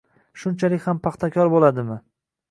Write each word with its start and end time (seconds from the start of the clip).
Shunchalik 0.43 0.87
ham 0.89 1.01
paxtakor 1.07 1.51
bo'ladimi? 1.57 1.99